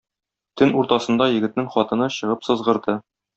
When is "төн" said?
0.61-0.71